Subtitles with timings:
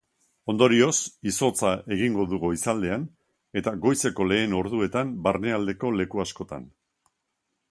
[0.51, 0.93] Ondorioz,
[1.31, 3.05] izotza egingo du goizaldean
[3.63, 6.71] eta goizeko lehen orduetan barnealdeko leku askotan.